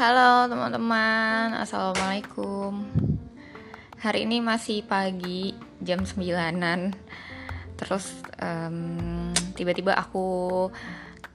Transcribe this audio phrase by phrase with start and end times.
[0.00, 2.88] Halo teman-teman, Assalamualaikum.
[4.00, 6.96] Hari ini masih pagi, jam 9an
[7.76, 8.08] Terus
[8.40, 10.72] um, tiba-tiba aku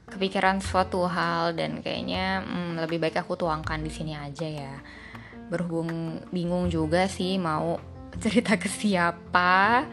[0.10, 4.82] kepikiran suatu hal Dan kayaknya um, lebih baik aku tuangkan di sini aja ya.
[5.46, 7.78] Berhubung bingung juga sih mau
[8.26, 9.86] cerita ke siapa.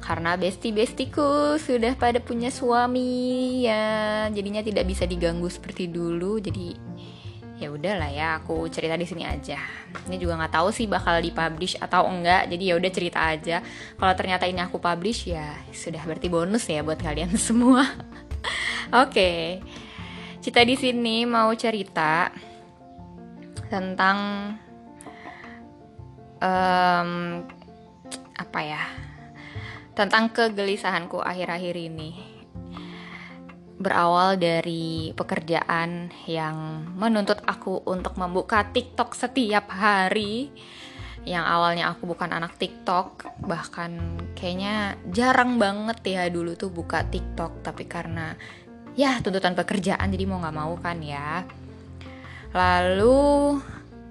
[0.00, 4.24] Karena besti-bestiku sudah pada punya suami ya.
[4.32, 6.40] Jadinya tidak bisa diganggu seperti dulu.
[6.40, 6.89] Jadi
[7.60, 9.60] ya udahlah ya aku cerita di sini aja
[10.08, 13.56] ini juga nggak tahu sih bakal dipublish atau enggak jadi ya udah cerita aja
[14.00, 17.84] kalau ternyata ini aku publish ya sudah berarti bonus ya buat kalian semua
[18.88, 19.60] oke okay.
[20.40, 22.32] Cita di sini mau cerita
[23.68, 24.18] tentang
[26.40, 27.10] um,
[28.40, 28.80] apa ya
[29.92, 32.39] tentang kegelisahanku akhir-akhir ini.
[33.80, 40.52] Berawal dari pekerjaan yang menuntut aku untuk membuka TikTok setiap hari.
[41.24, 47.64] Yang awalnya aku bukan anak TikTok, bahkan kayaknya jarang banget ya dulu tuh buka TikTok,
[47.64, 48.36] tapi karena
[49.00, 51.48] ya tuntutan pekerjaan jadi mau nggak mau kan ya.
[52.52, 53.56] Lalu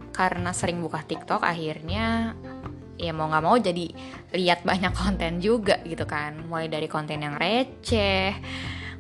[0.10, 2.34] karena sering buka TikTok akhirnya
[3.00, 3.86] ya mau nggak mau jadi
[4.36, 8.34] lihat banyak konten juga gitu kan mulai dari konten yang receh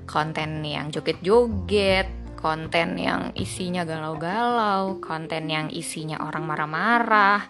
[0.09, 7.45] konten yang joget-joget konten yang isinya galau-galau konten yang isinya orang marah-marah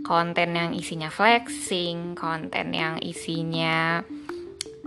[0.00, 4.00] konten yang isinya flexing konten yang isinya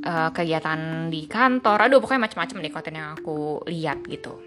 [0.01, 1.85] uh, kegiatan di kantor.
[1.85, 4.41] Aduh pokoknya macam-macam deh konten yang aku lihat gitu.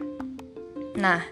[0.99, 1.23] Nah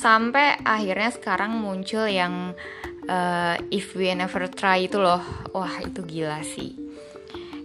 [0.00, 2.56] sampai akhirnya sekarang muncul yang
[3.04, 5.20] uh, If We Never Try itu loh.
[5.52, 6.79] Wah itu gila sih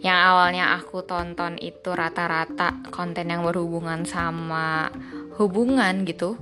[0.04, 4.92] yang awalnya aku tonton itu rata-rata konten yang berhubungan sama
[5.40, 6.36] hubungan gitu.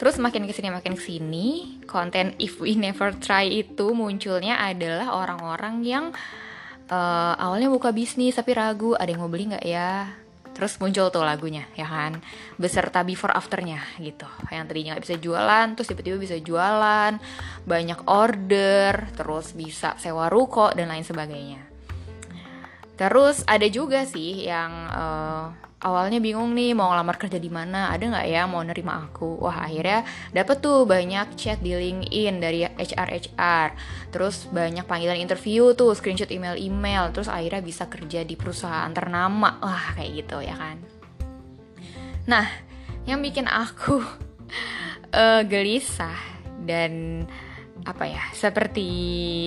[0.00, 5.12] Terus makin ke sini makin ke sini konten If We Never Try itu munculnya adalah
[5.12, 6.04] orang-orang yang
[6.88, 10.08] uh, awalnya buka bisnis tapi ragu ada yang mau beli nggak ya?
[10.50, 12.16] Terus muncul tuh lagunya ya kan?
[12.56, 14.26] Beserta before afternya gitu.
[14.48, 17.12] Yang tadinya nggak bisa jualan terus tiba-tiba bisa jualan
[17.68, 21.69] banyak order terus bisa sewa ruko dan lain sebagainya
[23.00, 25.48] terus ada juga sih yang uh,
[25.80, 29.40] awalnya bingung nih mau ngelamar kerja di mana ada nggak ya mau nerima aku?
[29.40, 30.04] Wah akhirnya
[30.36, 33.68] dapet tuh banyak chat di LinkedIn dari HR HR
[34.12, 37.08] terus banyak panggilan interview tuh screenshot email email.
[37.16, 39.56] Terus akhirnya bisa kerja di perusahaan ternama.
[39.64, 40.76] Wah kayak gitu ya kan?
[42.28, 42.46] Nah
[43.08, 44.04] yang bikin aku
[45.16, 46.20] uh, gelisah
[46.68, 47.24] dan
[47.84, 48.88] apa ya seperti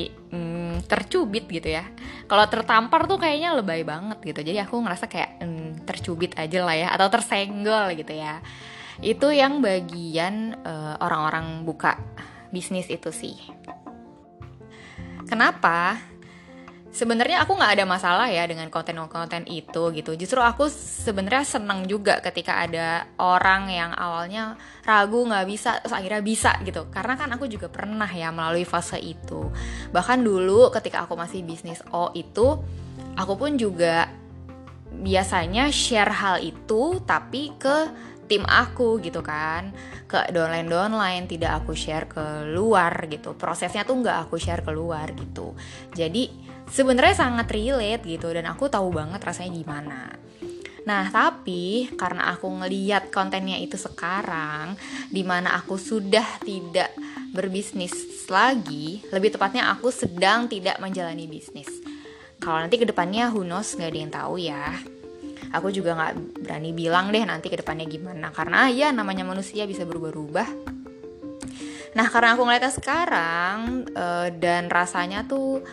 [0.10, 1.86] mm, tercubit gitu ya.
[2.26, 4.42] Kalau tertampar tuh kayaknya lebay banget gitu.
[4.42, 8.42] Jadi aku ngerasa kayak mm, tercubit aja lah ya atau tersenggol gitu ya.
[9.02, 11.98] Itu yang bagian uh, orang-orang buka
[12.54, 13.38] bisnis itu sih.
[15.26, 15.98] Kenapa
[16.94, 20.14] sebenarnya aku nggak ada masalah ya dengan konten-konten itu gitu.
[20.14, 24.56] Justru aku sebenarnya senang juga ketika ada orang yang awalnya
[24.86, 26.88] ragu nggak bisa, terus akhirnya bisa gitu.
[26.94, 29.50] Karena kan aku juga pernah ya melalui fase itu.
[29.90, 32.62] Bahkan dulu ketika aku masih bisnis O itu,
[33.18, 34.08] aku pun juga
[34.94, 37.90] biasanya share hal itu tapi ke
[38.30, 39.74] tim aku gitu kan
[40.06, 44.72] ke downline downline tidak aku share ke luar gitu prosesnya tuh nggak aku share ke
[44.72, 45.58] luar gitu
[45.98, 50.00] jadi sebenarnya sangat relate gitu dan aku tahu banget rasanya gimana.
[50.84, 54.76] Nah, tapi karena aku ngeliat kontennya itu sekarang,
[55.08, 56.92] di mana aku sudah tidak
[57.32, 57.96] berbisnis
[58.28, 61.72] lagi, lebih tepatnya aku sedang tidak menjalani bisnis.
[62.44, 64.76] Kalau nanti ke depannya who knows, gak ada yang tahu ya.
[65.56, 69.88] Aku juga gak berani bilang deh nanti ke depannya gimana, karena ya namanya manusia bisa
[69.88, 70.50] berubah-ubah.
[71.96, 75.64] Nah, karena aku ngeliatnya sekarang, uh, dan rasanya tuh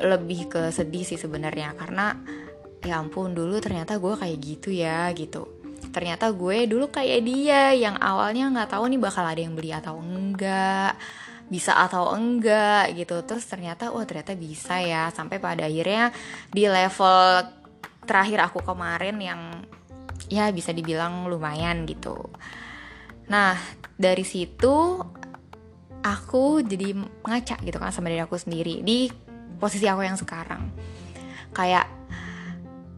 [0.00, 1.74] lebih ke sedih sih sebenarnya.
[1.78, 2.14] Karena
[2.80, 5.46] ya ampun dulu ternyata gue kayak gitu ya gitu.
[5.90, 9.98] Ternyata gue dulu kayak dia yang awalnya nggak tahu nih bakal ada yang beli atau
[9.98, 10.94] enggak
[11.50, 13.20] bisa atau enggak gitu.
[13.26, 15.10] Terus ternyata wah ternyata bisa ya.
[15.10, 16.14] Sampai pada akhirnya
[16.52, 17.48] di level
[18.06, 19.40] terakhir aku kemarin yang
[20.30, 22.16] ya bisa dibilang lumayan gitu.
[23.30, 23.58] Nah
[23.98, 24.98] dari situ
[26.00, 28.80] aku jadi ngaca gitu kan sama diri aku sendiri.
[28.80, 29.29] Di
[29.60, 30.72] posisi aku yang sekarang.
[31.52, 31.86] Kayak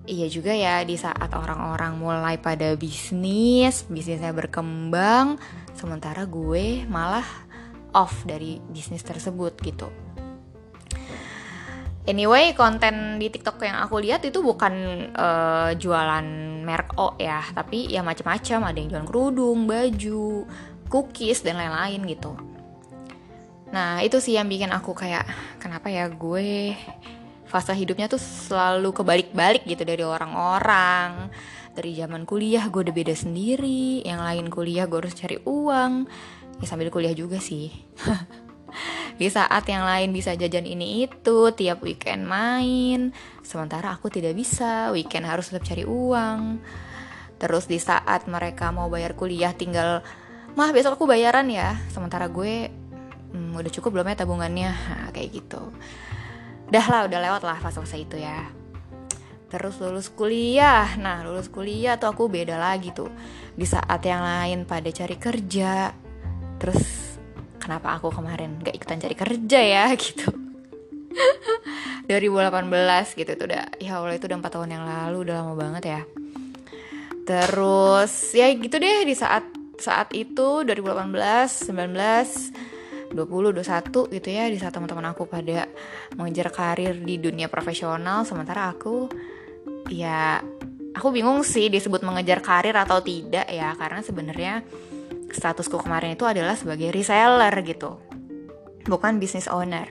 [0.07, 5.39] iya juga ya di saat orang-orang mulai pada bisnis bisnisnya berkembang
[5.79, 7.27] sementara gue malah
[7.95, 9.91] off dari bisnis tersebut gitu.
[12.03, 14.75] Anyway, konten di TikTok yang aku lihat itu bukan
[15.15, 16.27] uh, jualan
[16.67, 18.75] merek O ya, tapi ya macam-macam.
[18.75, 20.43] Ada yang jualan kerudung, baju,
[20.91, 22.52] cookies dan lain-lain gitu
[23.73, 25.25] nah itu sih yang bikin aku kayak
[25.57, 26.77] kenapa ya gue
[27.53, 31.29] fase hidupnya tuh selalu kebalik-balik gitu dari orang-orang.
[31.77, 36.09] Dari zaman kuliah gue udah beda sendiri yang lain kuliah gue harus cari uang.
[36.61, 37.69] Ya sambil kuliah juga sih.
[39.21, 43.13] Di saat yang lain bisa jajan ini itu tiap weekend main
[43.45, 46.57] sementara aku tidak bisa weekend harus tetap cari uang.
[47.37, 50.01] Terus di saat mereka mau bayar kuliah tinggal
[50.57, 51.77] mah besok aku bayaran ya.
[51.93, 52.73] Sementara gue
[53.53, 54.73] hmm, udah cukup belum ya tabungannya?
[54.73, 55.61] Nah, kayak gitu.
[56.73, 58.49] Udah lah udah lewat lah fase-fase itu ya.
[59.53, 60.97] Terus lulus kuliah.
[60.97, 63.13] Nah lulus kuliah tuh aku beda lagi tuh.
[63.53, 65.93] Di saat yang lain pada cari kerja.
[66.57, 67.13] Terus
[67.61, 70.33] kenapa aku kemarin gak ikutan cari kerja ya gitu.
[72.09, 75.85] 2018 gitu tuh udah ya Allah itu udah empat tahun yang lalu udah lama banget
[75.85, 76.01] ya.
[77.29, 79.45] Terus ya gitu deh di saat
[79.77, 82.72] saat itu 2018 19
[83.13, 85.69] 20, 21 gitu ya di saat teman-teman aku pada
[86.17, 89.07] mengejar karir di dunia profesional sementara aku
[89.93, 90.41] ya
[90.97, 94.55] aku bingung sih disebut mengejar karir atau tidak ya karena sebenarnya
[95.33, 98.13] statusku kemarin itu adalah sebagai reseller gitu
[98.87, 99.87] bukan business owner.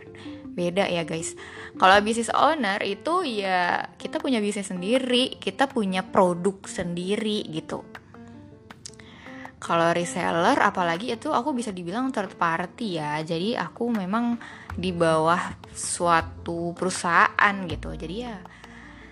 [0.51, 1.39] Beda ya guys.
[1.79, 7.87] Kalau business owner itu ya kita punya bisnis sendiri kita punya produk sendiri gitu
[9.61, 13.21] kalau reseller apalagi itu aku bisa dibilang third party ya.
[13.21, 14.41] Jadi aku memang
[14.73, 17.93] di bawah suatu perusahaan gitu.
[17.93, 18.41] Jadi ya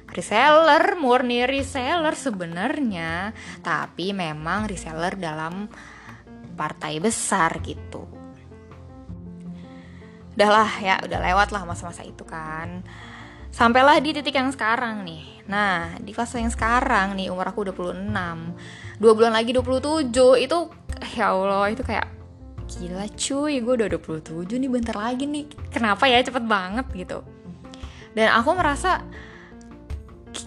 [0.10, 3.30] reseller murni reseller sebenarnya.
[3.62, 5.70] Tapi memang reseller dalam
[6.58, 8.10] partai besar gitu.
[10.34, 12.82] Udahlah ya udah lewat lah masa-masa itu kan
[13.60, 15.44] sampailah di titik yang sekarang nih.
[15.52, 18.08] Nah di fase yang sekarang nih umur aku 26
[19.04, 20.58] dua bulan lagi 27 itu
[21.20, 22.08] ya Allah itu kayak
[22.72, 25.52] gila cuy gue udah 27 nih bentar lagi nih.
[25.76, 26.24] Kenapa ya?
[26.24, 27.20] Cepet banget gitu.
[28.16, 29.04] Dan aku merasa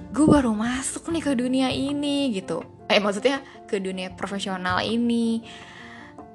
[0.09, 2.65] gue baru masuk nih ke dunia ini gitu.
[2.89, 5.45] Eh maksudnya ke dunia profesional ini.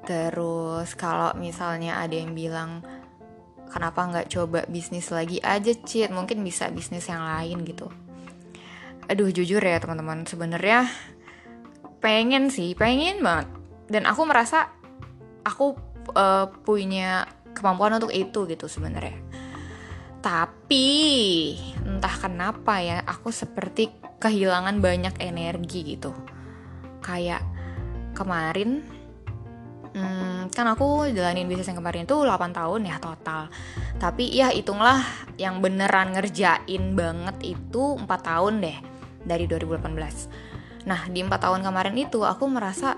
[0.06, 2.86] Terus kalau misalnya ada yang bilang
[3.68, 6.10] kenapa nggak coba bisnis lagi aja cit?
[6.10, 7.88] Mungkin bisa bisnis yang lain gitu.
[9.08, 10.24] Aduh jujur ya teman-teman.
[10.28, 10.88] Sebenarnya
[12.02, 13.48] pengen sih pengen banget.
[13.88, 14.68] Dan aku merasa
[15.44, 15.76] aku
[16.12, 17.24] uh, punya
[17.56, 19.16] kemampuan untuk itu gitu sebenarnya.
[20.18, 20.88] Tapi
[21.86, 23.88] entah kenapa ya aku seperti
[24.18, 26.12] kehilangan banyak energi gitu.
[27.00, 27.40] Kayak
[28.12, 28.97] kemarin
[29.94, 33.48] hmm, kan aku jalanin bisnis yang kemarin itu 8 tahun ya total
[33.96, 35.04] tapi ya hitunglah
[35.40, 38.78] yang beneran ngerjain banget itu 4 tahun deh
[39.24, 40.48] dari 2018
[40.88, 42.96] Nah di empat tahun kemarin itu aku merasa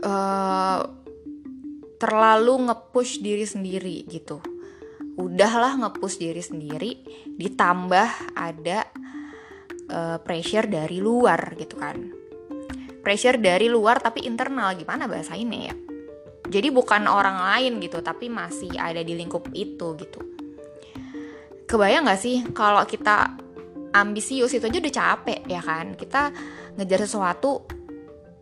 [0.00, 0.80] uh,
[2.00, 4.40] terlalu ngepush diri sendiri gitu.
[5.20, 6.92] Udahlah ngepush diri sendiri,
[7.36, 8.88] ditambah ada
[9.92, 12.25] uh, pressure dari luar gitu kan.
[13.06, 14.74] Pressure dari luar tapi internal.
[14.74, 15.74] Gimana bahasa ini ya?
[16.50, 20.18] Jadi bukan orang lain gitu, tapi masih ada di lingkup itu gitu.
[21.70, 23.38] Kebayang gak sih kalau kita
[23.94, 25.94] ambisius itu aja udah capek ya kan?
[25.94, 26.34] Kita
[26.74, 27.62] ngejar sesuatu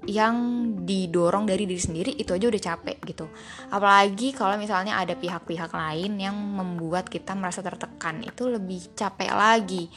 [0.08, 0.36] yang
[0.84, 3.28] didorong dari diri sendiri itu aja udah capek gitu.
[3.68, 9.92] Apalagi kalau misalnya ada pihak-pihak lain yang membuat kita merasa tertekan itu lebih capek lagi.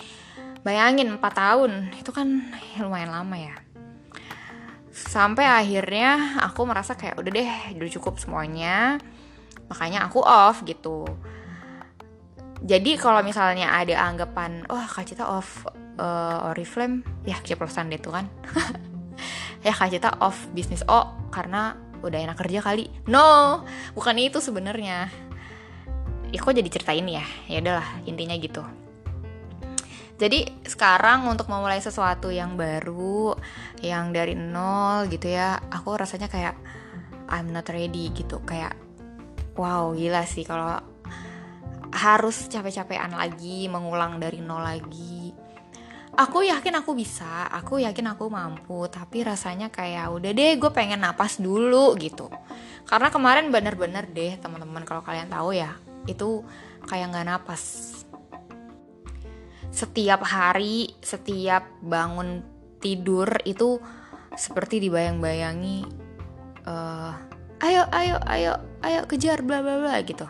[0.64, 2.28] Bayangin 4 tahun itu kan
[2.84, 3.67] lumayan lama ya
[4.98, 8.98] sampai akhirnya aku merasa kayak udah deh udah cukup semuanya.
[9.70, 11.06] Makanya aku off gitu.
[12.66, 15.70] Jadi kalau misalnya ada anggapan wah oh, Kak Cita off
[16.02, 18.26] uh, Oriflame ya keceplosan deh tuh kan.
[19.66, 21.76] Ya Kak Cita off bisnis O karena
[22.06, 22.88] udah enak kerja kali.
[23.10, 23.66] No
[23.98, 25.10] bukan itu sebenarnya.
[26.30, 27.26] Ya kok jadi ceritain ya?
[27.50, 28.62] Ya udahlah intinya gitu
[30.18, 33.38] jadi sekarang untuk memulai sesuatu yang baru
[33.86, 36.58] yang dari nol gitu ya aku rasanya kayak
[37.30, 38.42] I'm not ready gitu.
[38.42, 38.74] Kayak
[39.54, 40.82] wow gila sih kalau
[41.94, 45.30] harus capek-capekan lagi mengulang dari nol lagi.
[46.18, 51.06] Aku yakin aku bisa aku yakin aku mampu tapi rasanya kayak udah deh gue pengen
[51.06, 52.26] napas dulu gitu.
[52.90, 55.78] Karena kemarin bener-bener deh teman-teman kalau kalian tahu ya
[56.10, 56.42] itu
[56.90, 57.94] kayak nggak napas
[59.78, 62.42] setiap hari setiap bangun
[62.82, 63.78] tidur itu
[64.34, 65.86] seperti dibayang-bayangi
[66.66, 67.14] uh,
[67.62, 70.26] ayo ayo ayo ayo kejar bla bla bla gitu.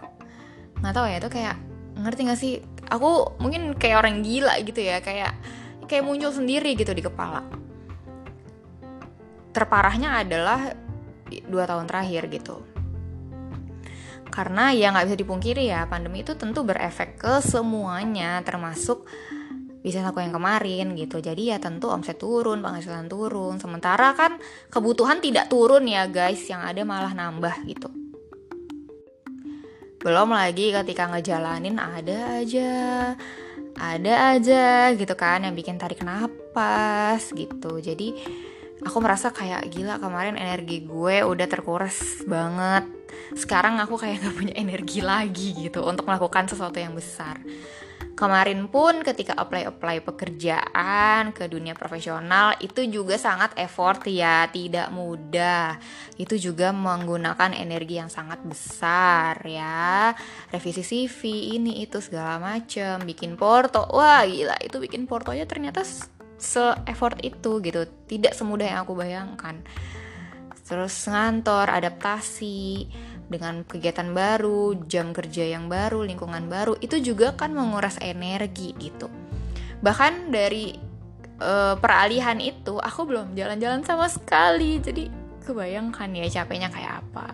[0.84, 1.56] Nggak tahu ya itu kayak
[1.96, 2.54] ngerti gak sih?
[2.92, 5.32] Aku mungkin kayak orang gila gitu ya kayak
[5.88, 7.48] kayak muncul sendiri gitu di kepala.
[9.56, 10.76] Terparahnya adalah
[11.48, 12.68] dua tahun terakhir gitu.
[14.28, 19.08] Karena ya nggak bisa dipungkiri ya pandemi itu tentu berefek ke semuanya termasuk
[19.88, 21.24] bisnis aku yang kemarin gitu.
[21.24, 23.56] Jadi ya tentu omset turun penghasilan turun.
[23.56, 24.36] Sementara kan
[24.68, 26.44] kebutuhan tidak turun ya guys.
[26.44, 27.88] Yang ada malah nambah gitu.
[30.04, 32.74] Belum lagi ketika ngejalanin ada aja
[33.78, 37.80] ada aja gitu kan yang bikin tarik napas gitu.
[37.80, 38.12] Jadi
[38.84, 42.84] aku merasa kayak gila kemarin energi gue udah terkuras banget.
[43.40, 47.40] Sekarang aku kayak gak punya energi lagi gitu untuk melakukan sesuatu yang besar
[48.18, 55.78] kemarin pun ketika apply-apply pekerjaan ke dunia profesional itu juga sangat effort ya, tidak mudah.
[56.18, 60.18] Itu juga menggunakan energi yang sangat besar ya.
[60.50, 63.86] Revisi CV ini itu segala macem, bikin porto.
[63.94, 65.86] Wah, gila, itu bikin portonya ternyata
[66.42, 67.86] se-effort itu gitu.
[68.10, 69.62] Tidak semudah yang aku bayangkan.
[70.68, 72.92] Terus ngantor, adaptasi,
[73.28, 79.08] dengan kegiatan baru, jam kerja yang baru, lingkungan baru, itu juga kan menguras energi gitu.
[79.84, 80.76] Bahkan dari
[81.40, 85.08] uh, peralihan itu, aku belum jalan-jalan sama sekali, jadi
[85.48, 87.28] kebayangkan ya capeknya kayak apa.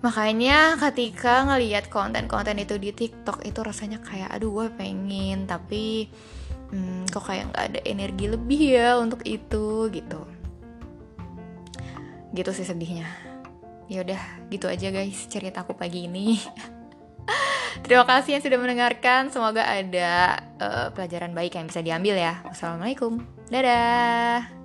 [0.00, 6.08] Makanya ketika ngelihat konten-konten itu di TikTok itu rasanya kayak aduh gue pengen tapi
[6.72, 10.39] hmm, kok kayak nggak ada energi lebih ya untuk itu gitu.
[12.30, 13.06] Gitu sih sedihnya.
[13.90, 14.20] Ya udah
[14.54, 16.38] gitu aja guys cerita aku pagi ini.
[17.86, 19.34] Terima kasih yang sudah mendengarkan.
[19.34, 22.42] Semoga ada uh, pelajaran baik yang bisa diambil ya.
[22.46, 23.22] Wassalamualaikum.
[23.50, 24.59] Dadah